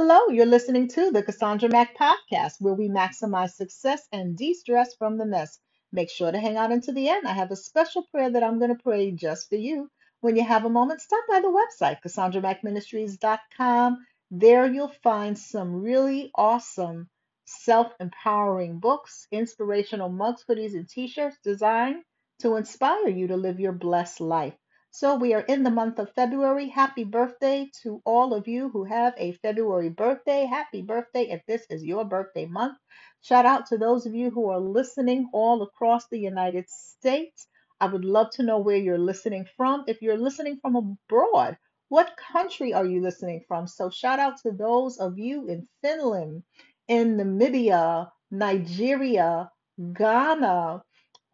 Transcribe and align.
Hello, 0.00 0.28
you're 0.28 0.46
listening 0.46 0.86
to 0.86 1.10
the 1.10 1.24
Cassandra 1.24 1.68
Mack 1.68 1.98
podcast, 1.98 2.60
where 2.60 2.72
we 2.72 2.88
maximize 2.88 3.50
success 3.50 4.06
and 4.12 4.36
de 4.36 4.54
stress 4.54 4.94
from 4.94 5.18
the 5.18 5.26
mess. 5.26 5.58
Make 5.90 6.08
sure 6.08 6.30
to 6.30 6.38
hang 6.38 6.56
out 6.56 6.70
until 6.70 6.94
the 6.94 7.08
end. 7.08 7.26
I 7.26 7.32
have 7.32 7.50
a 7.50 7.56
special 7.56 8.04
prayer 8.04 8.30
that 8.30 8.44
I'm 8.44 8.60
going 8.60 8.70
to 8.70 8.80
pray 8.80 9.10
just 9.10 9.48
for 9.48 9.56
you. 9.56 9.90
When 10.20 10.36
you 10.36 10.44
have 10.44 10.64
a 10.64 10.70
moment, 10.70 11.00
stop 11.00 11.24
by 11.28 11.40
the 11.40 11.48
website, 11.48 12.00
CassandraMackMinistries.com. 12.06 14.06
There 14.30 14.72
you'll 14.72 14.94
find 15.02 15.36
some 15.36 15.82
really 15.82 16.30
awesome 16.36 17.08
self 17.46 17.92
empowering 17.98 18.78
books, 18.78 19.26
inspirational 19.32 20.10
mugs, 20.10 20.44
hoodies, 20.48 20.74
and 20.74 20.88
t 20.88 21.08
shirts 21.08 21.38
designed 21.42 22.04
to 22.38 22.54
inspire 22.54 23.08
you 23.08 23.26
to 23.26 23.36
live 23.36 23.58
your 23.58 23.72
blessed 23.72 24.20
life. 24.20 24.54
So 24.90 25.16
we 25.16 25.34
are 25.34 25.42
in 25.42 25.62
the 25.62 25.70
month 25.70 25.98
of 25.98 26.12
February. 26.14 26.68
Happy 26.68 27.04
birthday 27.04 27.70
to 27.82 28.02
all 28.04 28.34
of 28.34 28.48
you 28.48 28.70
who 28.70 28.84
have 28.84 29.14
a 29.16 29.32
February 29.32 29.90
birthday. 29.90 30.46
Happy 30.46 30.82
birthday 30.82 31.30
if 31.30 31.44
this 31.46 31.66
is 31.70 31.84
your 31.84 32.04
birthday 32.04 32.46
month. 32.46 32.78
Shout 33.20 33.46
out 33.46 33.66
to 33.66 33.78
those 33.78 34.06
of 34.06 34.14
you 34.14 34.30
who 34.30 34.48
are 34.50 34.60
listening 34.60 35.28
all 35.32 35.62
across 35.62 36.08
the 36.08 36.18
United 36.18 36.68
States. 36.68 37.46
I 37.80 37.86
would 37.86 38.04
love 38.04 38.30
to 38.32 38.42
know 38.42 38.58
where 38.58 38.76
you're 38.76 38.98
listening 38.98 39.46
from. 39.56 39.84
If 39.86 40.02
you're 40.02 40.18
listening 40.18 40.58
from 40.60 40.76
abroad, 40.76 41.58
what 41.90 42.16
country 42.16 42.74
are 42.74 42.86
you 42.86 43.00
listening 43.00 43.44
from? 43.46 43.66
So 43.66 43.90
shout 43.90 44.18
out 44.18 44.38
to 44.42 44.52
those 44.52 44.98
of 44.98 45.18
you 45.18 45.48
in 45.48 45.68
Finland, 45.82 46.42
in 46.88 47.16
Namibia, 47.16 48.10
Nigeria, 48.30 49.50
Ghana, 49.92 50.82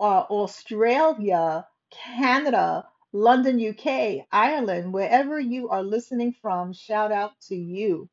uh, 0.00 0.24
Australia, 0.28 1.66
Canada, 1.90 2.84
London, 3.14 3.60
UK, 3.60 4.26
Ireland, 4.32 4.92
wherever 4.92 5.38
you 5.38 5.68
are 5.68 5.84
listening 5.84 6.34
from, 6.42 6.72
shout 6.72 7.12
out 7.12 7.30
to 7.42 7.54
you. 7.54 8.08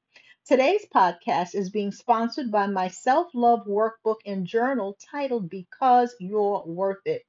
Today's 0.46 0.86
podcast 0.96 1.56
is 1.56 1.72
being 1.72 1.92
sponsored 1.92 2.52
by 2.52 2.68
my 2.68 2.88
self 2.88 3.30
love 3.34 3.66
workbook 3.66 4.18
and 4.28 4.46
journal 4.46 4.96
titled 5.12 5.50
Because 5.50 6.16
You're 6.20 6.64
Worth 6.68 7.02
It. 7.06 7.24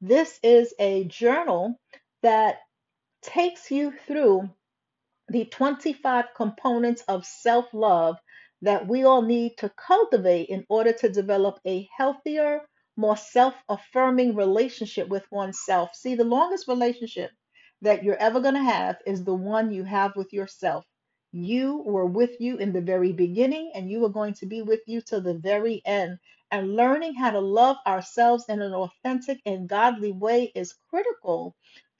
This 0.00 0.40
is 0.42 0.74
a 0.80 1.04
journal 1.04 1.78
that 2.22 2.58
takes 3.22 3.70
you 3.70 3.92
through 4.06 4.50
the 5.28 5.44
25 5.46 6.26
components 6.36 7.02
of 7.08 7.26
self 7.26 7.66
love 7.72 8.16
that 8.62 8.88
we 8.88 9.04
all 9.04 9.22
need 9.22 9.56
to 9.58 9.70
cultivate 9.70 10.48
in 10.48 10.64
order 10.68 10.92
to 10.92 11.08
develop 11.08 11.60
a 11.66 11.88
healthier, 11.96 12.62
more 12.96 13.16
self 13.16 13.54
affirming 13.68 14.34
relationship 14.34 15.08
with 15.08 15.24
oneself. 15.32 15.94
See, 15.94 16.14
the 16.14 16.24
longest 16.24 16.68
relationship 16.68 17.30
that 17.82 18.04
you're 18.04 18.16
ever 18.16 18.40
going 18.40 18.54
to 18.54 18.62
have 18.62 18.96
is 19.06 19.24
the 19.24 19.34
one 19.34 19.72
you 19.72 19.84
have 19.84 20.16
with 20.16 20.32
yourself. 20.32 20.84
You 21.32 21.78
were 21.86 22.06
with 22.06 22.40
you 22.40 22.56
in 22.58 22.72
the 22.72 22.80
very 22.80 23.12
beginning, 23.12 23.72
and 23.74 23.90
you 23.90 24.04
are 24.04 24.10
going 24.10 24.34
to 24.34 24.46
be 24.46 24.62
with 24.62 24.80
you 24.86 25.00
till 25.00 25.20
the 25.22 25.34
very 25.34 25.82
end. 25.84 26.18
And 26.50 26.76
learning 26.76 27.14
how 27.14 27.30
to 27.30 27.40
love 27.40 27.76
ourselves 27.86 28.44
in 28.48 28.60
an 28.62 28.74
authentic 28.74 29.40
and 29.46 29.68
godly 29.68 30.12
way 30.12 30.52
is 30.54 30.74
critical 30.90 31.56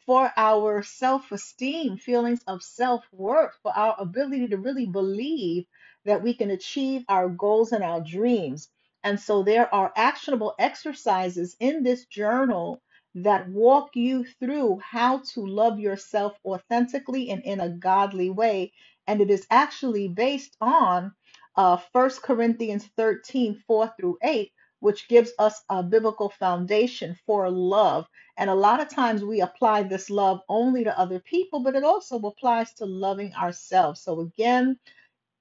for 0.07 0.31
our 0.37 0.83
self 0.83 1.33
esteem, 1.33 1.97
feelings 1.97 2.41
of 2.47 2.63
self 2.63 3.05
worth, 3.13 3.55
for 3.63 3.73
our 3.77 3.97
ability 3.99 4.49
to 4.49 4.59
really 4.59 4.87
believe 4.87 5.65
that 6.05 6.23
we 6.23 6.35
can 6.35 6.51
achieve 6.51 7.05
our 7.09 7.29
goals 7.29 7.73
and 7.73 7.83
our 7.85 8.01
dreams. 8.03 8.69
And 9.05 9.19
so 9.21 9.43
there 9.43 9.73
are 9.75 9.93
actionable 9.97 10.55
exercises 10.59 11.57
in 11.61 11.83
this 11.83 12.07
journal 12.07 12.83
that 13.15 13.49
walk 13.49 13.97
you 13.97 14.25
through 14.41 14.81
how 14.81 15.19
to 15.35 15.47
love 15.47 15.81
yourself 15.81 16.39
authentically 16.45 17.31
and 17.31 17.43
in 17.45 17.61
a 17.61 17.69
godly 17.71 18.31
way. 18.31 18.73
And 19.07 19.21
it 19.21 19.31
is 19.31 19.47
actually 19.51 20.09
based 20.09 20.57
on 20.61 21.13
uh, 21.57 21.79
1 21.93 22.11
Corinthians 22.23 22.89
13 22.97 23.63
4 23.67 23.95
through 23.99 24.19
8, 24.23 24.53
which 24.81 25.09
gives 25.09 25.33
us 25.39 25.63
a 25.71 25.83
biblical 25.83 26.31
foundation 26.31 27.17
for 27.27 27.51
love. 27.51 28.07
And 28.39 28.49
a 28.51 28.55
lot 28.55 28.81
of 28.81 28.89
times 28.89 29.25
we 29.25 29.41
apply 29.41 29.85
this 29.85 30.11
love 30.11 30.41
only 30.49 30.85
to 30.85 30.99
other 30.99 31.21
people, 31.21 31.61
but 31.61 31.77
it 31.77 31.85
also 31.85 32.19
applies 32.21 32.73
to 32.75 32.87
loving 32.87 33.35
ourselves. 33.35 34.03
So, 34.03 34.21
again, 34.21 34.79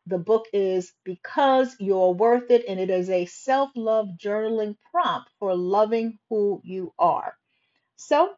the 0.07 0.17
book 0.17 0.47
is 0.53 0.93
Because 1.03 1.75
You're 1.79 2.13
Worth 2.13 2.49
It, 2.51 2.65
and 2.67 2.79
it 2.79 2.89
is 2.89 3.09
a 3.09 3.25
self 3.25 3.71
love 3.75 4.07
journaling 4.17 4.75
prompt 4.91 5.29
for 5.39 5.55
loving 5.55 6.19
who 6.29 6.61
you 6.63 6.93
are. 6.99 7.35
So, 7.97 8.33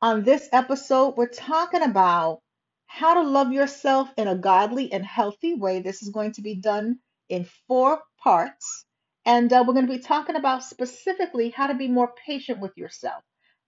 on 0.00 0.24
this 0.24 0.48
episode, 0.52 1.16
we're 1.16 1.28
talking 1.28 1.82
about 1.82 2.40
how 2.86 3.14
to 3.14 3.22
love 3.22 3.52
yourself 3.52 4.08
in 4.16 4.28
a 4.28 4.36
godly 4.36 4.92
and 4.92 5.04
healthy 5.04 5.54
way. 5.54 5.80
This 5.80 6.02
is 6.02 6.10
going 6.10 6.32
to 6.32 6.42
be 6.42 6.56
done 6.56 6.98
in 7.28 7.46
four 7.68 8.02
parts. 8.22 8.84
And 9.26 9.52
uh, 9.52 9.64
we're 9.66 9.74
going 9.74 9.86
to 9.86 9.92
be 9.92 10.00
talking 10.00 10.36
about 10.36 10.64
specifically 10.64 11.50
how 11.50 11.66
to 11.66 11.74
be 11.74 11.88
more 11.88 12.12
patient 12.26 12.60
with 12.60 12.76
yourself. 12.76 13.22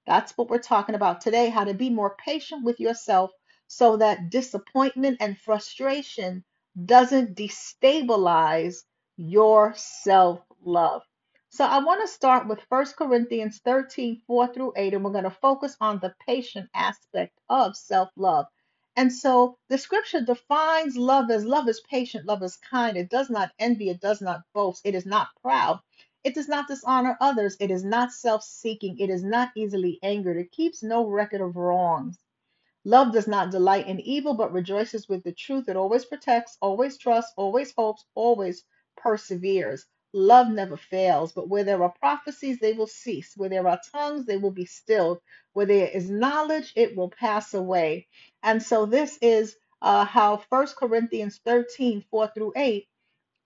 That's 0.07 0.37
what 0.39 0.49
we're 0.49 0.59
talking 0.59 0.95
about 0.95 1.21
today 1.21 1.49
how 1.51 1.65
to 1.65 1.75
be 1.75 1.91
more 1.91 2.17
patient 2.25 2.65
with 2.65 2.79
yourself 2.81 3.31
so 3.67 3.97
that 3.97 4.31
disappointment 4.31 5.19
and 5.21 5.39
frustration 5.39 6.45
doesn't 6.85 7.37
destabilize 7.37 8.85
your 9.17 9.73
self 9.77 10.41
love. 10.63 11.03
So 11.49 11.65
I 11.65 11.79
want 11.79 12.03
to 12.03 12.09
start 12.09 12.49
with 12.49 12.61
1 12.69 12.87
Corinthians 12.99 13.61
13, 13.65 14.21
4 14.27 14.53
through 14.53 14.75
8, 14.77 14.95
and 14.95 15.05
we're 15.05 15.13
going 15.13 15.25
to 15.25 15.31
focus 15.31 15.77
on 15.81 15.99
the 16.01 16.15
patient 16.27 16.69
aspect 16.75 17.39
of 17.49 17.77
self 17.77 18.11
love. 18.17 18.47
And 18.95 19.13
so 19.13 19.57
the 19.69 19.79
scripture 19.79 20.21
defines 20.21 20.97
love 20.97 21.31
as 21.31 21.45
love 21.45 21.69
is 21.69 21.81
patient, 21.89 22.27
love 22.27 22.43
is 22.43 22.57
kind. 22.57 22.97
It 22.97 23.11
does 23.11 23.31
not 23.31 23.53
envy, 23.59 23.91
it 23.91 24.01
does 24.01 24.21
not 24.21 24.43
boast, 24.55 24.83
it 24.85 24.95
is 24.95 25.07
not 25.07 25.29
proud, 25.43 25.81
it 26.25 26.35
does 26.35 26.49
not 26.49 26.69
dishonor 26.69 27.17
others, 27.21 27.57
it 27.61 27.71
is 27.71 27.85
not 27.85 28.13
self 28.13 28.43
seeking, 28.43 28.99
it 28.99 29.11
is 29.11 29.23
not 29.23 29.51
easily 29.57 29.99
angered, 30.03 30.37
it 30.37 30.51
keeps 30.51 30.83
no 30.83 31.07
record 31.07 31.41
of 31.41 31.57
wrongs. 31.57 32.19
Love 32.87 33.13
does 33.13 33.27
not 33.27 33.51
delight 33.51 33.89
in 33.89 33.99
evil, 33.99 34.33
but 34.33 34.53
rejoices 34.53 35.09
with 35.09 35.25
the 35.25 35.33
truth. 35.33 35.69
It 35.69 35.75
always 35.75 36.05
protects, 36.05 36.57
always 36.61 36.97
trusts, 36.97 37.33
always 37.37 37.75
hopes, 37.77 38.05
always 38.15 38.63
perseveres. 38.97 39.85
Love 40.13 40.49
never 40.51 40.77
fails, 40.77 41.33
but 41.33 41.49
where 41.49 41.65
there 41.65 41.83
are 41.83 41.93
prophecies, 41.99 42.61
they 42.61 42.75
will 42.75 42.87
cease. 42.87 43.37
Where 43.37 43.49
there 43.49 43.67
are 43.67 43.81
tongues, 43.91 44.25
they 44.25 44.37
will 44.37 44.53
be 44.53 44.67
stilled. 44.67 45.19
Where 45.53 45.67
there 45.67 45.89
is 45.89 46.09
knowledge, 46.09 46.73
it 46.77 46.97
will 46.97 47.11
pass 47.11 47.55
away. 47.55 48.07
And 48.45 48.63
so 48.63 48.87
this 48.87 49.19
is 49.21 49.57
uh, 49.83 50.05
how 50.05 50.45
1 50.49 50.67
Corinthians 50.79 51.41
13, 51.45 52.05
4 52.09 52.31
through 52.37 52.53
8 52.55 52.87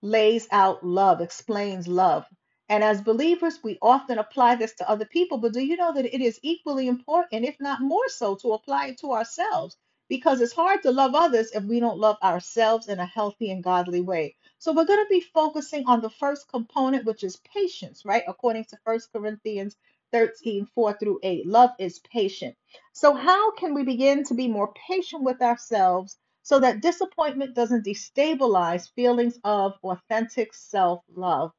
lays 0.03 0.47
out 0.51 0.85
love, 0.85 1.19
explains 1.19 1.87
love. 1.87 2.27
And 2.71 2.85
as 2.85 3.01
believers, 3.01 3.59
we 3.61 3.77
often 3.81 4.17
apply 4.17 4.55
this 4.55 4.73
to 4.75 4.89
other 4.89 5.03
people, 5.03 5.37
but 5.37 5.51
do 5.51 5.59
you 5.59 5.75
know 5.75 5.91
that 5.91 6.05
it 6.05 6.21
is 6.21 6.39
equally 6.41 6.87
important, 6.87 7.43
if 7.43 7.59
not 7.59 7.81
more 7.81 8.07
so, 8.07 8.35
to 8.37 8.53
apply 8.53 8.87
it 8.87 8.99
to 8.99 9.11
ourselves? 9.11 9.75
Because 10.07 10.39
it's 10.39 10.53
hard 10.53 10.81
to 10.83 10.91
love 10.91 11.13
others 11.13 11.51
if 11.51 11.65
we 11.65 11.81
don't 11.81 11.99
love 11.99 12.15
ourselves 12.23 12.87
in 12.87 12.97
a 12.97 13.05
healthy 13.05 13.51
and 13.51 13.61
godly 13.61 13.99
way. 13.99 14.37
So 14.57 14.71
we're 14.71 14.85
going 14.85 15.03
to 15.03 15.09
be 15.09 15.19
focusing 15.19 15.85
on 15.85 15.99
the 15.99 16.09
first 16.09 16.47
component, 16.47 17.03
which 17.03 17.25
is 17.25 17.41
patience, 17.53 18.05
right? 18.05 18.23
According 18.25 18.63
to 18.67 18.77
1 18.85 18.99
Corinthians 19.11 19.75
13, 20.13 20.65
4 20.73 20.93
through 20.93 21.19
8. 21.23 21.45
Love 21.45 21.71
is 21.77 21.99
patient. 21.99 22.55
So, 22.93 23.13
how 23.13 23.51
can 23.51 23.73
we 23.73 23.83
begin 23.83 24.23
to 24.25 24.33
be 24.33 24.47
more 24.47 24.73
patient 24.87 25.23
with 25.23 25.41
ourselves 25.41 26.17
so 26.41 26.61
that 26.61 26.81
disappointment 26.81 27.53
doesn't 27.53 27.85
destabilize 27.85 28.89
feelings 28.95 29.37
of 29.43 29.73
authentic 29.83 30.53
self 30.53 31.03
love? 31.13 31.51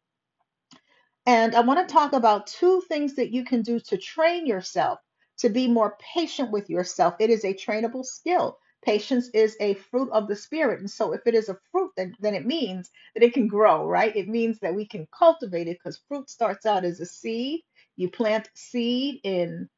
And 1.26 1.54
I 1.54 1.60
want 1.60 1.86
to 1.86 1.92
talk 1.92 2.12
about 2.12 2.46
two 2.48 2.80
things 2.82 3.14
that 3.16 3.32
you 3.32 3.44
can 3.44 3.62
do 3.62 3.78
to 3.80 3.96
train 3.96 4.46
yourself 4.46 4.98
to 5.38 5.48
be 5.48 5.68
more 5.68 5.96
patient 6.14 6.50
with 6.50 6.68
yourself. 6.70 7.14
It 7.20 7.30
is 7.30 7.44
a 7.44 7.54
trainable 7.54 8.04
skill. 8.04 8.58
Patience 8.84 9.28
is 9.32 9.56
a 9.60 9.74
fruit 9.74 10.10
of 10.10 10.28
the 10.28 10.36
spirit. 10.36 10.80
And 10.80 10.90
so 10.90 11.12
if 11.12 11.20
it 11.26 11.34
is 11.34 11.48
a 11.48 11.58
fruit, 11.70 11.92
then, 11.96 12.14
then 12.20 12.34
it 12.34 12.46
means 12.46 12.90
that 13.14 13.22
it 13.22 13.34
can 13.34 13.46
grow, 13.48 13.86
right? 13.86 14.14
It 14.16 14.28
means 14.28 14.58
that 14.60 14.74
we 14.74 14.86
can 14.86 15.06
cultivate 15.16 15.68
it 15.68 15.78
because 15.78 16.02
fruit 16.08 16.28
starts 16.28 16.66
out 16.66 16.84
as 16.84 17.00
a 17.00 17.06
seed. 17.06 17.60
You 17.96 18.10
plant 18.10 18.50
seed 18.54 19.20
in 19.22 19.68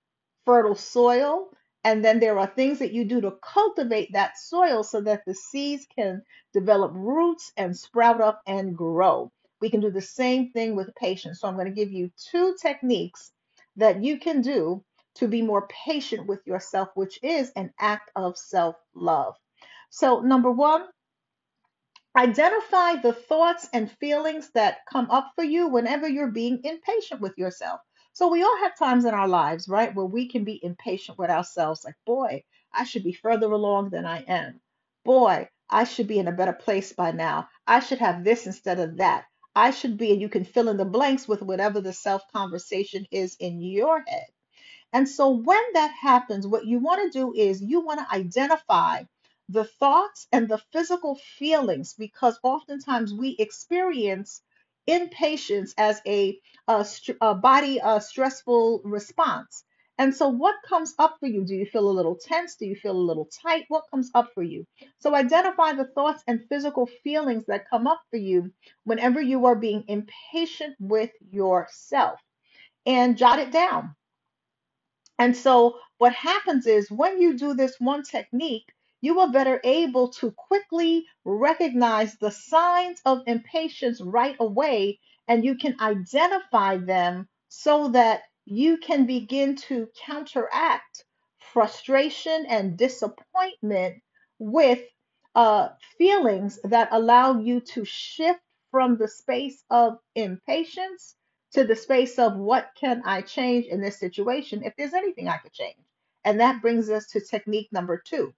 fertile 0.47 0.77
soil, 0.77 1.51
and 1.85 2.05
then 2.05 2.21
there 2.21 2.39
are 2.39 2.47
things 2.47 2.79
that 2.79 2.93
you 2.93 3.05
do 3.05 3.21
to 3.21 3.33
cultivate 3.43 4.13
that 4.15 4.39
soil 4.39 4.83
so 4.83 5.03
that 5.03 5.23
the 5.27 5.35
seeds 5.35 5.87
can 5.95 6.23
develop 6.55 6.93
roots 6.95 7.53
and 7.59 7.77
sprout 7.77 8.23
up 8.23 8.41
and 8.47 8.77
grow. 8.77 9.31
We 9.65 9.71
can 9.71 9.81
do 9.81 9.91
the 9.91 10.03
same 10.03 10.51
thing 10.53 10.77
with 10.77 10.95
patience. 10.95 11.41
So 11.41 11.49
I'm 11.49 11.55
going 11.55 11.69
to 11.69 11.73
give 11.73 11.91
you 11.91 12.11
two 12.31 12.55
techniques 12.61 13.33
that 13.77 14.05
you 14.05 14.19
can 14.19 14.43
do 14.43 14.85
to 15.15 15.27
be 15.27 15.41
more 15.41 15.67
patient 15.87 16.27
with 16.27 16.47
yourself, 16.47 16.91
which 16.97 17.19
is 17.23 17.51
an 17.57 17.73
act 17.81 18.11
of 18.15 18.37
self 18.37 18.77
love. 18.95 19.37
So, 19.89 20.21
number 20.21 20.51
one, 20.51 20.85
identify 22.15 22.97
the 22.97 23.15
thoughts 23.15 23.67
and 23.73 23.91
feelings 23.91 24.51
that 24.51 24.85
come 24.85 25.11
up 25.11 25.33
for 25.35 25.45
you 25.45 25.69
whenever 25.69 26.07
you're 26.07 26.31
being 26.31 26.61
impatient 26.63 27.23
with 27.23 27.39
yourself. 27.39 27.81
So, 28.13 28.29
we 28.29 28.43
all 28.43 28.59
have 28.59 28.77
times 28.79 29.07
in 29.07 29.15
our 29.15 29.29
lives, 29.29 29.67
right, 29.67 29.95
where 29.95 30.05
we 30.05 30.29
can 30.29 30.45
be 30.45 30.63
impatient 30.63 31.17
with 31.17 31.31
ourselves, 31.31 31.87
like, 31.87 31.97
boy, 32.05 32.45
I 32.71 32.85
should 32.85 33.03
be 33.05 33.15
further 33.15 33.51
along 33.51 33.93
than 33.93 34.05
I 34.05 34.25
am. 34.25 34.61
Boy, 35.07 35.49
I 35.71 35.85
should 35.85 36.07
be 36.09 36.19
in 36.19 36.29
a 36.29 36.33
better 36.33 36.53
place 36.53 36.93
by 36.93 37.13
now. 37.13 37.49
I 37.67 37.81
should 37.81 38.01
have 38.01 38.25
this 38.25 38.47
instead 38.47 38.79
of 38.79 38.99
that. 38.99 39.25
I 39.57 39.71
should 39.73 39.99
be, 39.99 40.13
and 40.13 40.21
you 40.21 40.29
can 40.31 40.45
fill 40.45 40.69
in 40.69 40.79
the 40.79 40.85
blanks 40.87 41.29
with 41.29 41.43
whatever 41.43 41.81
the 41.81 41.93
self 41.93 42.23
conversation 42.33 43.07
is 43.11 43.37
in 43.41 43.61
your 43.61 44.03
head. 44.07 44.27
And 44.93 45.09
so 45.09 45.31
when 45.31 45.63
that 45.75 45.93
happens, 45.93 46.49
what 46.49 46.67
you 46.67 46.81
want 46.81 47.03
to 47.13 47.19
do 47.19 47.35
is 47.35 47.63
you 47.63 47.81
want 47.83 48.01
to 48.01 48.15
identify 48.15 49.05
the 49.49 49.67
thoughts 49.67 50.29
and 50.33 50.49
the 50.49 50.59
physical 50.73 51.17
feelings 51.17 51.95
because 51.95 52.41
oftentimes 52.45 53.15
we 53.15 53.37
experience 53.39 54.43
impatience 54.89 55.75
as 55.79 56.03
a, 56.09 56.41
a, 56.69 56.87
a 57.23 57.37
body 57.37 57.81
uh, 57.81 58.01
stressful 58.01 58.83
response. 58.85 59.65
And 59.99 60.15
so, 60.15 60.29
what 60.29 60.57
comes 60.69 60.95
up 60.99 61.17
for 61.21 61.27
you? 61.27 61.45
Do 61.45 61.55
you 61.55 61.67
feel 61.67 61.89
a 61.89 61.93
little 61.93 62.17
tense? 62.17 62.57
Do 62.57 62.67
you 62.67 62.77
feel 62.77 62.97
a 62.97 63.09
little 63.11 63.29
tight? 63.43 63.67
What 63.69 63.85
comes 63.91 64.11
up 64.15 64.31
for 64.35 64.43
you? 64.43 64.67
So, 64.99 65.15
identify 65.15 65.75
the 65.75 65.87
thoughts 65.95 66.23
and 66.29 66.47
physical 66.49 66.87
feelings 67.05 67.45
that 67.49 67.69
come 67.71 67.87
up 67.87 68.01
for 68.11 68.19
you 68.19 68.53
whenever 68.85 69.21
you 69.23 69.47
are 69.47 69.57
being 69.57 69.85
impatient 69.89 70.77
with 70.81 71.11
yourself 71.31 72.21
and 72.87 73.17
jot 73.19 73.39
it 73.41 73.53
down 73.53 73.91
and 75.19 75.37
so, 75.37 75.81
what 75.99 76.15
happens 76.15 76.69
is 76.69 76.93
when 76.93 77.23
you 77.23 77.39
do 77.39 77.55
this 77.55 77.77
one 77.81 78.05
technique, 78.05 78.69
you 79.01 79.21
are 79.23 79.33
better 79.33 79.63
able 79.65 80.11
to 80.11 80.33
quickly 80.33 81.07
recognize 81.25 82.19
the 82.19 82.33
signs 82.33 83.01
of 83.07 83.23
impatience 83.27 84.03
right 84.03 84.37
away, 84.41 85.01
and 85.29 85.47
you 85.47 85.57
can 85.57 85.81
identify 85.81 86.79
them 86.79 87.31
so 87.49 87.89
that 87.91 88.25
you 88.47 88.79
can 88.79 89.07
begin 89.07 89.57
to 89.57 89.89
counteract 90.07 91.05
frustration 91.53 92.47
and 92.49 92.79
disappointment 92.79 94.03
with 94.39 94.81
uh, 95.35 95.71
feelings 95.99 96.59
that 96.65 96.89
allow 96.93 97.41
you 97.41 97.61
to 97.61 97.85
shift 97.85 98.41
from 98.71 98.99
the 98.99 99.09
space 99.09 99.65
of 99.71 99.99
impatience 100.17 101.17
to 101.53 101.65
the 101.65 101.77
space 101.77 102.19
of 102.19 102.37
what 102.37 102.71
can 102.81 103.03
I 103.05 103.23
change 103.23 103.67
in 103.67 103.81
this 103.81 103.99
situation 103.99 104.65
if 104.65 104.75
there's 104.77 104.95
anything 104.95 105.29
I 105.29 105.39
could 105.39 105.53
change. 105.53 105.79
And 106.25 106.41
that 106.41 106.63
brings 106.63 106.91
us 106.91 107.09
to 107.09 107.21
technique 107.21 107.69
number 107.73 108.03
two 108.05 108.33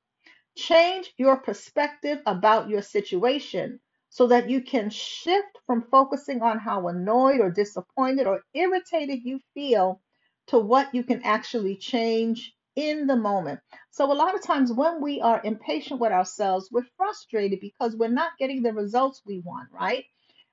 Change 0.56 1.14
your 1.18 1.38
perspective 1.38 2.20
about 2.26 2.68
your 2.70 2.82
situation 2.82 3.80
so 4.16 4.26
that 4.26 4.48
you 4.48 4.62
can 4.62 4.88
shift 4.88 5.58
from 5.66 5.82
focusing 5.90 6.40
on 6.40 6.58
how 6.58 6.88
annoyed 6.88 7.38
or 7.38 7.50
disappointed 7.50 8.26
or 8.26 8.40
irritated 8.54 9.18
you 9.22 9.38
feel 9.52 10.00
to 10.46 10.58
what 10.58 10.94
you 10.94 11.04
can 11.04 11.20
actually 11.22 11.76
change 11.76 12.54
in 12.76 13.06
the 13.06 13.14
moment. 13.14 13.60
So, 13.90 14.10
a 14.10 14.14
lot 14.14 14.34
of 14.34 14.42
times 14.42 14.72
when 14.72 15.02
we 15.02 15.20
are 15.20 15.42
impatient 15.44 16.00
with 16.00 16.12
ourselves, 16.12 16.70
we're 16.72 16.86
frustrated 16.96 17.60
because 17.60 17.94
we're 17.94 18.08
not 18.08 18.38
getting 18.38 18.62
the 18.62 18.72
results 18.72 19.20
we 19.26 19.40
want, 19.40 19.68
right? 19.70 20.06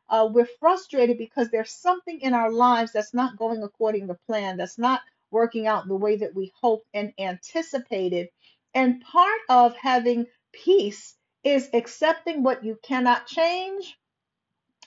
Uh, 0.09 0.27
we're 0.30 0.50
frustrated 0.59 1.18
because 1.18 1.50
there's 1.50 1.71
something 1.71 2.19
in 2.19 2.33
our 2.33 2.51
lives 2.51 2.92
that's 2.92 3.13
not 3.13 3.38
going 3.38 3.63
according 3.63 4.09
to 4.09 4.18
plan, 4.27 4.57
that's 4.57 4.77
not 4.77 5.00
working 5.31 5.68
out 5.68 5.88
the 5.88 5.95
way 5.95 6.18
that 6.18 6.36
we 6.36 6.51
hoped 6.59 6.89
and 6.94 7.13
anticipated. 7.18 8.27
And 8.74 9.00
part 9.00 9.39
of 9.48 9.74
having 9.77 10.25
peace 10.51 11.16
is 11.44 11.69
accepting 11.74 12.44
what 12.44 12.63
you 12.63 12.78
cannot 12.84 13.28
change 13.28 13.98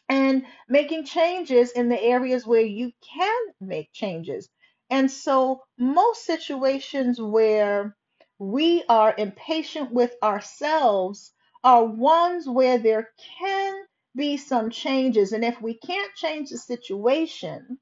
and 0.08 0.44
making 0.69 1.05
changes 1.05 1.73
in 1.73 1.88
the 1.88 2.00
areas 2.00 2.47
where 2.47 2.62
you 2.62 2.93
can 3.03 3.38
make 3.61 3.93
changes. 3.93 4.49
And 4.91 5.11
so, 5.11 5.64
most 5.79 6.25
situations 6.25 7.20
where 7.20 7.97
we 8.38 8.85
are 8.88 9.14
impatient 9.19 9.91
with 9.91 10.14
ourselves 10.23 11.32
are 11.64 11.85
ones 11.85 12.49
where 12.49 12.79
there 12.79 13.11
can 13.41 13.75
be 14.14 14.37
some 14.37 14.70
changes. 14.70 15.32
And 15.32 15.44
if 15.44 15.61
we 15.61 15.75
can't 15.75 16.14
change 16.14 16.50
the 16.50 16.58
situation, 16.58 17.79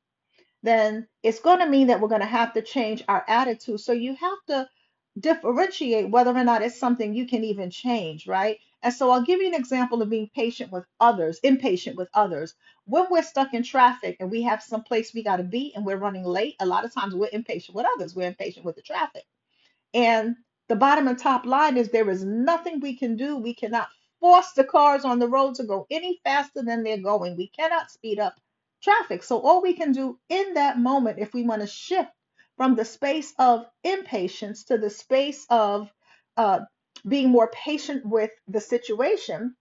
then 0.62 1.06
it's 1.22 1.40
going 1.40 1.58
to 1.58 1.68
mean 1.68 1.88
that 1.88 2.00
we're 2.00 2.08
going 2.08 2.22
to 2.22 2.26
have 2.26 2.54
to 2.54 2.62
change 2.62 3.04
our 3.06 3.24
attitude. 3.28 3.80
So 3.80 3.92
you 3.92 4.14
have 4.14 4.38
to 4.48 4.68
differentiate 5.18 6.10
whether 6.10 6.34
or 6.36 6.44
not 6.44 6.62
it's 6.62 6.78
something 6.78 7.14
you 7.14 7.26
can 7.26 7.44
even 7.44 7.70
change, 7.70 8.26
right? 8.26 8.58
And 8.82 8.92
so 8.92 9.10
I'll 9.10 9.24
give 9.24 9.40
you 9.40 9.48
an 9.48 9.54
example 9.54 10.02
of 10.02 10.10
being 10.10 10.30
patient 10.34 10.72
with 10.72 10.84
others, 11.00 11.38
impatient 11.42 11.96
with 11.96 12.08
others. 12.14 12.54
When 12.84 13.06
we're 13.10 13.22
stuck 13.22 13.54
in 13.54 13.62
traffic 13.62 14.16
and 14.20 14.30
we 14.30 14.42
have 14.42 14.62
some 14.62 14.82
place 14.82 15.14
we 15.14 15.22
got 15.22 15.36
to 15.36 15.42
be 15.44 15.72
and 15.74 15.86
we're 15.86 15.96
running 15.96 16.24
late, 16.24 16.56
a 16.60 16.66
lot 16.66 16.84
of 16.84 16.92
times 16.92 17.14
we're 17.14 17.28
impatient 17.32 17.76
with 17.76 17.86
others. 17.96 18.14
We're 18.14 18.28
impatient 18.28 18.66
with 18.66 18.76
the 18.76 18.82
traffic. 18.82 19.24
And 19.94 20.36
the 20.68 20.76
bottom 20.76 21.08
and 21.08 21.18
top 21.18 21.46
line 21.46 21.76
is 21.76 21.88
there 21.90 22.10
is 22.10 22.24
nothing 22.24 22.80
we 22.80 22.96
can 22.96 23.16
do. 23.16 23.36
We 23.36 23.54
cannot 23.54 23.88
force 24.20 24.52
the 24.52 24.64
cars 24.64 25.04
on 25.04 25.18
the 25.18 25.28
road 25.28 25.54
to 25.56 25.64
go 25.64 25.86
any 25.90 26.20
faster 26.24 26.62
than 26.62 26.82
they're 26.82 26.98
going. 26.98 27.36
We 27.36 27.48
cannot 27.48 27.90
speed 27.90 28.18
up 28.18 28.34
traffic. 28.82 29.22
So, 29.22 29.40
all 29.40 29.62
we 29.62 29.74
can 29.74 29.92
do 29.92 30.18
in 30.28 30.54
that 30.54 30.78
moment, 30.78 31.18
if 31.18 31.32
we 31.32 31.44
want 31.44 31.62
to 31.62 31.66
shift 31.66 32.10
from 32.56 32.76
the 32.76 32.84
space 32.84 33.34
of 33.38 33.66
impatience 33.84 34.64
to 34.64 34.78
the 34.78 34.90
space 34.90 35.46
of 35.50 35.90
uh, 36.36 36.60
being 37.08 37.30
more 37.30 37.50
patient 37.52 38.06
with 38.06 38.30
the 38.48 38.60
situation, 38.60 39.56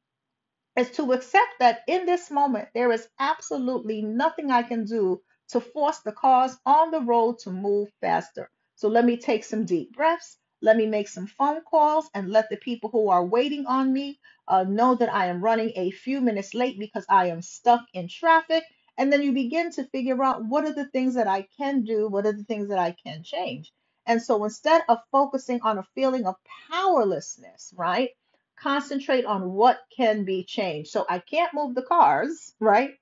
is 0.78 0.92
to 0.92 1.14
accept 1.14 1.54
that 1.60 1.82
in 1.88 2.08
this 2.08 2.32
moment, 2.32 2.70
there 2.76 2.92
is 2.92 3.08
absolutely 3.20 4.02
nothing 4.02 4.52
I 4.52 4.64
can 4.64 4.86
do 4.86 5.22
to 5.50 5.62
force 5.62 6.00
the 6.02 6.14
cars 6.14 6.58
on 6.66 6.92
the 6.92 7.02
road 7.02 7.40
to 7.42 7.52
move 7.52 7.90
faster. 8.02 8.50
So 8.76 8.90
let 8.90 9.06
me 9.06 9.18
take 9.18 9.46
some 9.46 9.66
deep 9.66 9.94
breaths. 9.94 10.38
Let 10.64 10.78
me 10.78 10.88
make 10.88 11.10
some 11.10 11.28
phone 11.28 11.62
calls 11.70 12.10
and 12.16 12.32
let 12.32 12.50
the 12.50 12.58
people 12.58 12.90
who 12.90 13.10
are 13.12 13.26
waiting 13.26 13.68
on 13.68 13.94
me 13.94 14.20
uh, 14.50 14.64
know 14.64 14.96
that 14.96 15.14
I 15.14 15.28
am 15.28 15.44
running 15.44 15.74
a 15.76 15.92
few 15.92 16.22
minutes 16.22 16.56
late 16.56 16.80
because 16.80 17.06
I 17.10 17.28
am 17.28 17.44
stuck 17.44 17.84
in 17.94 18.10
traffic. 18.10 18.64
And 18.98 19.12
then 19.14 19.24
you 19.24 19.34
begin 19.34 19.72
to 19.74 19.86
figure 19.86 20.24
out 20.24 20.46
what 20.46 20.66
are 20.66 20.74
the 20.74 20.88
things 20.88 21.16
that 21.16 21.28
I 21.28 21.48
can 21.58 21.84
do, 21.84 22.08
what 22.10 22.26
are 22.28 22.34
the 22.34 22.46
things 22.46 22.70
that 22.70 22.80
I 22.80 22.96
can 23.06 23.24
change. 23.24 23.74
And 24.08 24.22
so 24.22 24.44
instead 24.46 24.84
of 24.90 25.00
focusing 25.12 25.62
on 25.64 25.80
a 25.80 25.88
feeling 25.96 26.26
of 26.28 26.36
powerlessness, 26.72 27.74
right? 27.78 28.10
concentrate 28.60 29.26
on 29.26 29.54
what 29.54 29.80
can 29.96 30.26
be 30.26 30.46
changed. 30.46 30.92
So 30.92 31.06
I 31.10 31.20
can't 31.20 31.54
move 31.56 31.76
the 31.76 31.84
cars, 31.84 32.54
right? 32.62 32.96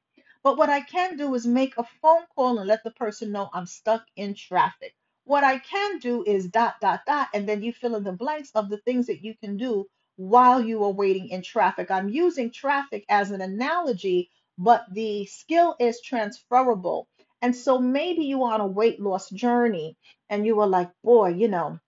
But 0.44 0.58
what 0.58 0.70
I 0.70 0.82
can 0.82 1.18
do 1.18 1.36
is 1.36 1.48
make 1.48 1.78
a 1.78 1.86
phone 2.02 2.24
call 2.36 2.60
and 2.60 2.68
let 2.68 2.84
the 2.84 2.92
person 2.92 3.32
know 3.34 3.50
I'm 3.54 3.68
stuck 3.68 4.04
in 4.18 4.36
traffic. 4.36 4.96
What 5.26 5.46
I 5.46 5.60
can 5.60 6.00
do 6.00 6.24
is 6.26 6.48
dot, 6.50 6.76
dot, 6.82 7.02
dot, 7.08 7.30
and 7.36 7.48
then 7.48 7.64
you 7.64 7.74
fill 7.74 7.96
in 7.96 8.04
the 8.04 8.12
blanks 8.14 8.52
of 8.56 8.70
the 8.70 8.80
things 8.80 9.08
that 9.08 9.24
you 9.24 9.36
can 9.38 9.58
do 9.58 9.86
while 10.18 10.62
you 10.64 10.84
are 10.84 10.92
waiting 10.92 11.30
in 11.30 11.44
traffic. 11.44 11.92
I'm 11.92 12.10
using 12.10 12.52
traffic 12.52 13.06
as 13.10 13.32
an 13.32 13.42
analogy, 13.42 14.32
but 14.62 14.86
the 14.92 15.26
skill 15.26 15.76
is 15.80 16.02
transferable. 16.02 17.08
And 17.42 17.56
so 17.56 17.80
maybe 17.80 18.26
you 18.26 18.44
are 18.44 18.54
on 18.54 18.62
a 18.62 18.68
weight 18.68 19.00
loss 19.00 19.28
journey 19.32 19.98
and 20.30 20.46
you 20.46 20.56
were 20.56 20.68
like, 20.68 20.92
boy, 21.04 21.30
you 21.30 21.48
know, 21.48 21.80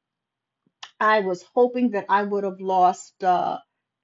I 0.99 1.19
was 1.19 1.45
hoping 1.53 1.91
that 1.91 2.05
I 2.09 2.23
would 2.23 2.43
have 2.43 2.59
lost 2.59 3.23
uh, 3.23 3.59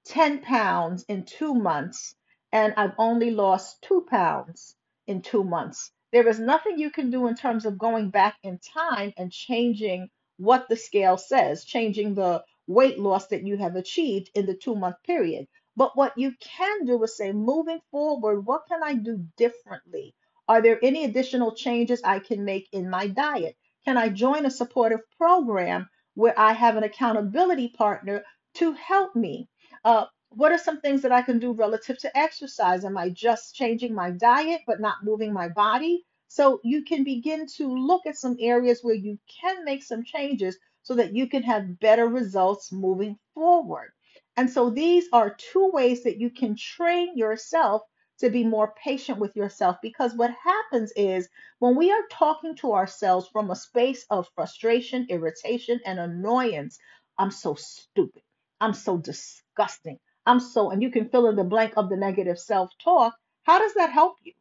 10 0.06 0.42
pounds 0.42 1.04
in 1.08 1.24
two 1.24 1.56
months, 1.56 2.16
and 2.52 2.74
I've 2.78 2.94
only 3.00 3.32
lost 3.32 3.82
two 3.82 4.06
pounds 4.08 4.76
in 5.08 5.22
two 5.24 5.44
months. 5.44 5.92
There 6.12 6.28
is 6.28 6.40
nothing 6.40 6.78
you 6.78 6.92
can 6.92 7.10
do 7.10 7.28
in 7.28 7.36
terms 7.36 7.66
of 7.66 7.78
going 7.78 8.12
back 8.12 8.38
in 8.44 8.60
time 8.60 9.14
and 9.18 9.32
changing 9.32 10.10
what 10.38 10.70
the 10.70 10.76
scale 10.76 11.18
says, 11.18 11.66
changing 11.66 12.14
the 12.16 12.44
weight 12.68 13.00
loss 13.00 13.28
that 13.28 13.48
you 13.48 13.58
have 13.58 13.76
achieved 13.76 14.30
in 14.36 14.46
the 14.46 14.56
two 14.56 14.76
month 14.76 14.98
period. 15.06 15.48
But 15.80 15.96
what 15.96 16.18
you 16.18 16.34
can 16.42 16.86
do 16.86 17.02
is 17.04 17.16
say, 17.16 17.32
moving 17.32 17.80
forward, 17.90 18.46
what 18.46 18.68
can 18.68 18.84
I 18.84 18.94
do 18.96 19.26
differently? 19.38 20.14
Are 20.50 20.62
there 20.62 20.80
any 20.84 21.06
additional 21.06 21.56
changes 21.56 22.02
I 22.04 22.20
can 22.20 22.44
make 22.44 22.68
in 22.74 22.90
my 22.90 23.08
diet? 23.08 23.56
Can 23.86 23.98
I 23.98 24.10
join 24.10 24.46
a 24.46 24.52
supportive 24.52 25.00
program 25.18 25.90
where 26.16 26.38
I 26.38 26.52
have 26.52 26.76
an 26.76 26.84
accountability 26.84 27.70
partner 27.70 28.26
to 28.56 28.74
help 28.74 29.16
me. 29.16 29.48
Uh, 29.86 30.06
what 30.32 30.52
are 30.52 30.58
some 30.58 30.82
things 30.82 31.02
that 31.04 31.14
I 31.14 31.22
can 31.22 31.40
do 31.40 31.54
relative 31.54 31.98
to 32.00 32.18
exercise? 32.18 32.84
Am 32.84 32.98
I 32.98 33.10
just 33.10 33.56
changing 33.56 33.94
my 33.94 34.12
diet 34.12 34.62
but 34.68 34.82
not 34.82 35.04
moving 35.04 35.32
my 35.32 35.48
body? 35.48 36.04
So 36.28 36.60
you 36.64 36.84
can 36.84 37.06
begin 37.06 37.48
to 37.56 37.68
look 37.68 38.06
at 38.06 38.18
some 38.18 38.36
areas 38.40 38.82
where 38.84 38.96
you 38.96 39.18
can 39.42 39.64
make 39.64 39.82
some 39.82 40.04
changes 40.04 40.58
so 40.84 40.96
that 40.96 41.16
you 41.16 41.28
can 41.28 41.44
have 41.44 41.80
better 41.80 42.08
results 42.08 42.72
moving 42.72 43.18
forward. 43.34 43.92
And 44.40 44.50
so 44.50 44.70
these 44.70 45.10
are 45.12 45.36
two 45.36 45.68
ways 45.68 46.04
that 46.04 46.18
you 46.18 46.30
can 46.30 46.56
train 46.56 47.18
yourself 47.18 47.82
to 48.20 48.30
be 48.30 48.46
more 48.46 48.74
patient 48.82 49.20
with 49.20 49.36
yourself 49.36 49.76
because 49.82 50.16
what 50.16 50.32
happens 50.32 50.94
is 50.96 51.28
when 51.60 51.76
we 51.76 51.92
are 51.92 52.08
talking 52.10 52.56
to 52.56 52.72
ourselves 52.72 53.28
from 53.28 53.52
a 53.52 53.56
space 53.58 54.06
of 54.10 54.30
frustration, 54.36 55.08
irritation, 55.10 55.82
and 55.86 56.00
annoyance, 56.00 56.80
I'm 57.18 57.32
so 57.32 57.56
stupid. 57.56 58.22
I'm 58.62 58.74
so 58.74 58.96
disgusting. 58.96 60.00
I'm 60.26 60.40
so, 60.40 60.70
and 60.70 60.82
you 60.82 60.90
can 60.90 61.10
fill 61.10 61.28
in 61.28 61.36
the 61.36 61.44
blank 61.44 61.74
of 61.76 61.90
the 61.90 61.98
negative 61.98 62.40
self 62.40 62.72
talk. 62.82 63.14
How 63.44 63.60
does 63.60 63.74
that 63.74 63.92
help 63.92 64.16
you? 64.24 64.32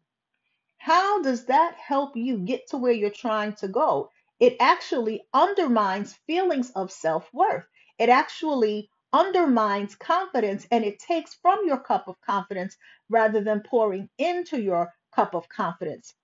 How 0.76 1.22
does 1.22 1.46
that 1.46 1.74
help 1.74 2.16
you 2.16 2.38
get 2.38 2.68
to 2.68 2.76
where 2.76 2.92
you're 2.92 3.10
trying 3.10 3.54
to 3.54 3.66
go? 3.66 4.10
It 4.38 4.58
actually 4.60 5.24
undermines 5.34 6.14
feelings 6.28 6.70
of 6.76 6.92
self 6.92 7.28
worth. 7.34 7.66
It 7.98 8.10
actually 8.10 8.90
undermines 9.12 9.96
confidence 9.96 10.66
and 10.70 10.84
it 10.84 10.98
takes 11.00 11.34
from 11.34 11.60
your 11.66 11.78
cup 11.80 12.08
of 12.08 12.20
confidence 12.22 12.76
rather 13.10 13.42
than 13.42 13.62
pouring 13.62 14.08
into 14.18 14.60
your 14.60 14.92
cup 15.14 15.34
of 15.34 15.48
confidence. 15.48 16.14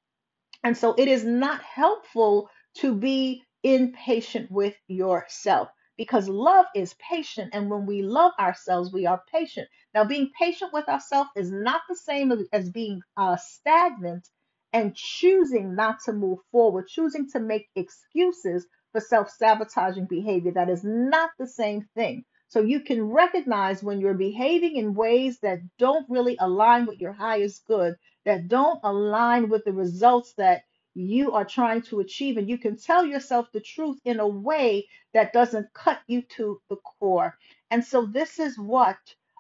And 0.62 0.76
so 0.76 0.94
it 0.98 1.08
is 1.08 1.24
not 1.24 1.62
helpful 1.62 2.50
to 2.76 2.94
be 2.94 3.42
impatient 3.62 4.50
with 4.50 4.76
yourself 4.88 5.68
because 5.96 6.28
love 6.28 6.66
is 6.74 6.94
patient. 6.94 7.50
And 7.54 7.70
when 7.70 7.86
we 7.86 8.02
love 8.02 8.32
ourselves, 8.38 8.92
we 8.92 9.06
are 9.06 9.22
patient. 9.32 9.68
Now, 9.94 10.04
being 10.04 10.30
patient 10.38 10.72
with 10.72 10.88
ourselves 10.88 11.30
is 11.36 11.50
not 11.50 11.82
the 11.88 11.96
same 11.96 12.32
as 12.52 12.70
being 12.70 13.00
uh, 13.16 13.36
stagnant 13.36 14.28
and 14.72 14.94
choosing 14.94 15.74
not 15.74 16.00
to 16.04 16.12
move 16.12 16.38
forward, 16.52 16.88
choosing 16.88 17.28
to 17.30 17.40
make 17.40 17.68
excuses 17.74 18.66
for 18.92 19.00
self 19.00 19.30
sabotaging 19.30 20.06
behavior. 20.06 20.52
That 20.52 20.68
is 20.70 20.84
not 20.84 21.30
the 21.38 21.46
same 21.46 21.88
thing. 21.94 22.24
So 22.54 22.62
you 22.62 22.78
can 22.78 23.11
recognize 23.11 23.82
when 23.82 24.00
you're 24.00 24.14
behaving 24.14 24.76
in 24.76 24.94
ways 24.94 25.40
that 25.40 25.58
don't 25.76 26.08
really 26.08 26.37
align 26.38 26.87
with 26.87 27.00
your 27.00 27.12
highest 27.12 27.66
good 27.66 27.96
that 28.25 28.46
don't 28.46 28.78
align 28.84 29.49
with 29.49 29.64
the 29.64 29.73
results 29.73 30.34
that 30.34 30.62
you 30.94 31.32
are 31.32 31.44
trying 31.44 31.82
to 31.82 31.99
achieve. 31.99 32.37
And 32.37 32.49
you 32.49 32.56
can 32.56 32.76
tell 32.76 33.04
yourself 33.04 33.50
the 33.50 33.61
truth 33.61 33.99
in 34.04 34.20
a 34.20 34.28
way 34.28 34.87
that 35.14 35.32
doesn't 35.32 35.75
cut 35.75 35.99
you 36.06 36.23
to 36.37 36.61
the 36.68 36.76
core. 36.76 37.37
And 37.73 37.84
so, 37.84 38.06
this 38.06 38.38
is 38.38 38.56
what 38.56 38.99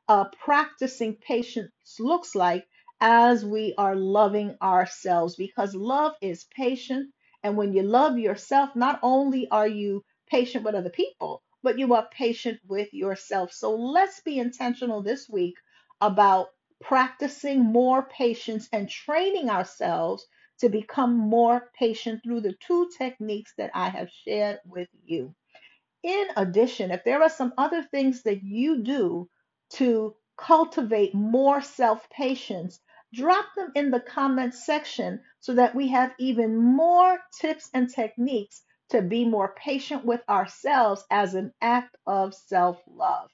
uh, 0.08 0.24
practicing 0.42 1.14
patience 1.14 1.70
looks 2.00 2.34
like 2.34 2.66
as 3.00 3.44
we 3.44 3.74
are 3.78 3.94
loving 3.94 4.56
ourselves, 4.60 5.36
because 5.36 5.72
love 5.76 6.14
is 6.20 6.48
patient. 6.56 7.14
And 7.44 7.56
when 7.56 7.74
you 7.74 7.84
love 7.84 8.18
yourself, 8.18 8.74
not 8.74 8.98
only 9.04 9.46
are 9.52 9.68
you 9.68 10.04
patient 10.28 10.64
with 10.64 10.74
other 10.74 10.90
people, 10.90 11.44
but 11.64 11.78
you 11.78 11.94
are 11.94 12.06
patient 12.10 12.60
with 12.68 12.92
yourself. 12.94 13.52
So 13.52 13.74
let's 13.74 14.20
be 14.20 14.38
intentional 14.38 15.02
this 15.02 15.28
week 15.28 15.56
about 16.00 16.48
practicing 16.82 17.64
more 17.64 18.02
patience 18.02 18.68
and 18.70 18.88
training 18.88 19.48
ourselves 19.48 20.26
to 20.58 20.68
become 20.68 21.16
more 21.16 21.70
patient 21.78 22.22
through 22.22 22.42
the 22.42 22.54
two 22.60 22.90
techniques 22.98 23.54
that 23.56 23.70
I 23.74 23.88
have 23.88 24.10
shared 24.10 24.60
with 24.66 24.88
you. 25.04 25.34
In 26.02 26.26
addition, 26.36 26.90
if 26.90 27.02
there 27.02 27.22
are 27.22 27.30
some 27.30 27.54
other 27.56 27.82
things 27.82 28.22
that 28.24 28.42
you 28.44 28.82
do 28.82 29.30
to 29.70 30.14
cultivate 30.36 31.14
more 31.14 31.62
self 31.62 32.08
patience, 32.10 32.78
drop 33.14 33.46
them 33.56 33.72
in 33.74 33.90
the 33.90 34.00
comments 34.00 34.66
section 34.66 35.22
so 35.40 35.54
that 35.54 35.74
we 35.74 35.88
have 35.88 36.12
even 36.18 36.56
more 36.56 37.18
tips 37.40 37.70
and 37.72 37.88
techniques 37.88 38.62
to 38.94 39.02
be 39.02 39.24
more 39.24 39.54
patient 39.56 40.04
with 40.04 40.22
ourselves 40.28 41.04
as 41.10 41.34
an 41.34 41.52
act 41.60 41.96
of 42.06 42.34
self 42.34 42.80
love. 42.86 43.30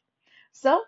So, 0.52 0.82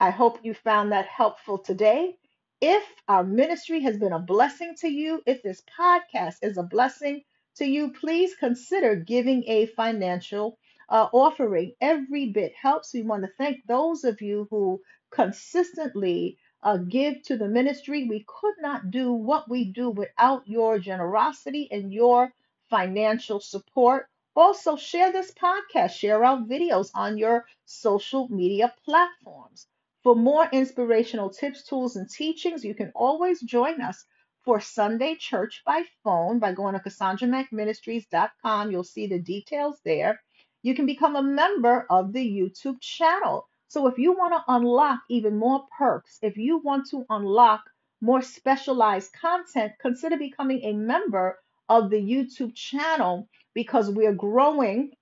I 0.00 0.10
hope 0.10 0.44
you 0.44 0.54
found 0.54 0.92
that 0.92 1.06
helpful 1.06 1.58
today. 1.58 2.18
If 2.60 2.84
our 3.08 3.24
ministry 3.24 3.80
has 3.80 3.96
been 3.96 4.12
a 4.12 4.18
blessing 4.18 4.74
to 4.80 4.88
you, 4.88 5.22
if 5.26 5.42
this 5.42 5.62
podcast 5.78 6.36
is 6.42 6.58
a 6.58 6.62
blessing 6.64 7.22
to 7.56 7.64
you, 7.64 7.92
please 7.92 8.34
consider 8.36 8.96
giving 8.96 9.44
a 9.48 9.66
financial 9.66 10.58
uh, 10.88 11.08
offering. 11.12 11.74
Every 11.80 12.26
bit 12.30 12.54
helps. 12.54 12.92
We 12.92 13.02
want 13.02 13.22
to 13.24 13.30
thank 13.38 13.66
those 13.66 14.04
of 14.04 14.20
you 14.20 14.48
who 14.50 14.82
consistently 15.10 16.38
uh, 16.62 16.78
give 16.78 17.22
to 17.22 17.36
the 17.36 17.48
ministry. 17.48 18.06
We 18.08 18.24
could 18.26 18.54
not 18.60 18.90
do 18.90 19.12
what 19.12 19.48
we 19.48 19.64
do 19.72 19.90
without 19.90 20.46
your 20.48 20.78
generosity 20.78 21.68
and 21.70 21.92
your 21.92 22.32
financial 22.70 23.40
support. 23.40 24.08
Also, 24.36 24.76
share 24.76 25.12
this 25.12 25.32
podcast, 25.32 25.90
share 25.90 26.24
our 26.24 26.38
videos 26.38 26.90
on 26.94 27.18
your 27.18 27.46
social 27.64 28.28
media 28.28 28.74
platforms. 28.84 29.66
For 30.02 30.14
more 30.14 30.48
inspirational 30.52 31.30
tips, 31.30 31.64
tools, 31.64 31.96
and 31.96 32.10
teachings, 32.10 32.64
you 32.64 32.74
can 32.74 32.92
always 32.94 33.40
join 33.40 33.80
us 33.80 34.04
for 34.44 34.60
Sunday 34.60 35.14
Church 35.14 35.62
by 35.64 35.84
phone 36.02 36.38
by 36.38 36.52
going 36.52 36.74
to 36.74 36.80
CassandraMackMinistries.com. 36.80 38.70
You'll 38.70 38.84
see 38.84 39.06
the 39.06 39.18
details 39.18 39.80
there. 39.84 40.20
You 40.62 40.74
can 40.74 40.86
become 40.86 41.16
a 41.16 41.22
member 41.22 41.86
of 41.88 42.12
the 42.12 42.20
YouTube 42.20 42.80
channel. 42.80 43.48
So 43.68 43.86
if 43.86 43.98
you 43.98 44.12
want 44.12 44.34
to 44.34 44.44
unlock 44.46 45.00
even 45.08 45.38
more 45.38 45.66
perks, 45.78 46.18
if 46.22 46.36
you 46.36 46.58
want 46.58 46.88
to 46.90 47.06
unlock 47.08 47.62
more 48.00 48.20
specialized 48.20 49.12
content, 49.14 49.72
consider 49.80 50.18
becoming 50.18 50.62
a 50.64 50.74
member 50.74 51.38
of 51.68 51.90
the 51.90 51.98
YouTube 52.00 52.54
channel 52.54 53.28
because 53.54 53.90
we're 53.90 54.14
growing 54.14 54.92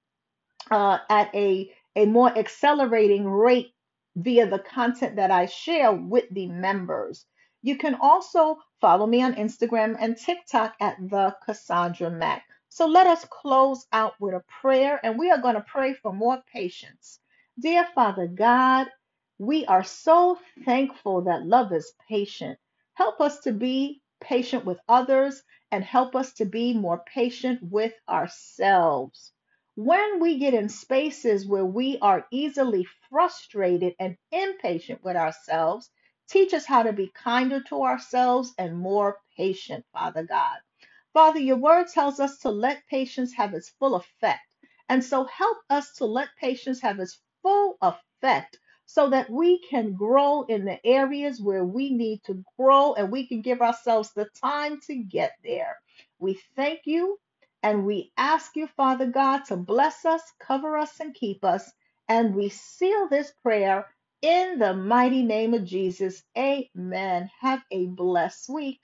uh, 0.72 0.98
at 1.10 1.34
a, 1.34 1.72
a 1.96 2.06
more 2.06 2.36
accelerating 2.38 3.28
rate 3.28 3.72
via 4.16 4.48
the 4.48 4.60
content 4.60 5.16
that 5.16 5.32
I 5.32 5.46
share 5.46 5.92
with 5.92 6.26
the 6.32 6.48
members. 6.48 7.26
You 7.62 7.78
can 7.78 7.96
also 8.00 8.58
follow 8.80 9.06
me 9.06 9.22
on 9.22 9.36
Instagram 9.36 9.96
and 10.00 10.18
TikTok 10.18 10.76
at 10.80 10.98
the 11.00 11.36
Cassandra 11.46 12.10
Mack. 12.10 12.44
So 12.70 12.86
let 12.88 13.08
us 13.08 13.26
close 13.30 13.86
out 13.92 14.14
with 14.20 14.34
a 14.34 14.44
prayer, 14.62 15.00
and 15.04 15.18
we 15.18 15.32
are 15.32 15.42
going 15.42 15.56
to 15.56 15.62
pray 15.68 15.94
for 15.94 16.14
more 16.14 16.42
patience. 16.52 17.20
Dear 17.60 17.88
Father 17.96 18.28
God, 18.28 18.88
we 19.40 19.66
are 19.66 19.84
so 19.84 20.38
thankful 20.66 21.22
that 21.24 21.46
love 21.46 21.72
is 21.74 21.94
patient. 22.08 22.58
Help 22.94 23.20
us 23.22 23.40
to 23.42 23.52
be 23.52 24.01
patient 24.22 24.64
with 24.64 24.80
others 24.88 25.42
and 25.70 25.84
help 25.84 26.16
us 26.16 26.32
to 26.34 26.44
be 26.44 26.74
more 26.74 27.04
patient 27.06 27.60
with 27.62 27.92
ourselves. 28.08 29.32
When 29.74 30.20
we 30.20 30.38
get 30.38 30.54
in 30.54 30.68
spaces 30.68 31.46
where 31.46 31.64
we 31.64 31.98
are 32.00 32.26
easily 32.30 32.86
frustrated 33.10 33.94
and 33.98 34.16
impatient 34.30 35.02
with 35.04 35.16
ourselves, 35.16 35.90
teach 36.28 36.54
us 36.54 36.66
how 36.66 36.82
to 36.82 36.92
be 36.92 37.12
kinder 37.14 37.62
to 37.64 37.82
ourselves 37.82 38.54
and 38.58 38.78
more 38.78 39.18
patient, 39.36 39.84
Father 39.92 40.24
God. 40.24 40.58
Father, 41.12 41.40
your 41.40 41.56
word 41.56 41.88
tells 41.88 42.20
us 42.20 42.38
to 42.40 42.50
let 42.50 42.86
patience 42.86 43.34
have 43.34 43.54
its 43.54 43.70
full 43.78 43.94
effect. 43.94 44.42
And 44.88 45.04
so 45.04 45.24
help 45.24 45.58
us 45.70 45.94
to 45.96 46.06
let 46.06 46.28
patience 46.38 46.80
have 46.80 47.00
its 47.00 47.20
full 47.42 47.78
effect 47.82 48.58
so 48.92 49.10
that 49.10 49.30
we 49.30 49.58
can 49.70 49.94
grow 49.94 50.42
in 50.44 50.66
the 50.66 50.84
areas 50.86 51.40
where 51.40 51.64
we 51.64 51.90
need 51.94 52.22
to 52.24 52.44
grow 52.58 52.94
and 52.94 53.10
we 53.10 53.26
can 53.26 53.42
give 53.42 53.62
ourselves 53.62 54.12
the 54.14 54.26
time 54.42 54.80
to 54.88 54.96
get 54.96 55.32
there. 55.44 55.78
We 56.18 56.40
thank 56.56 56.80
you 56.86 57.18
and 57.62 57.86
we 57.86 58.12
ask 58.18 58.56
you, 58.56 58.68
Father 58.76 59.06
God, 59.06 59.46
to 59.46 59.56
bless 59.56 60.04
us, 60.04 60.22
cover 60.40 60.76
us, 60.76 61.00
and 61.00 61.14
keep 61.14 61.44
us. 61.44 61.72
And 62.08 62.34
we 62.34 62.50
seal 62.50 63.08
this 63.08 63.32
prayer 63.42 63.86
in 64.22 64.58
the 64.58 64.74
mighty 64.74 65.22
name 65.22 65.54
of 65.54 65.64
Jesus. 65.64 66.22
Amen. 66.36 67.30
Have 67.40 67.62
a 67.72 67.86
blessed 67.86 68.50
week. 68.50 68.80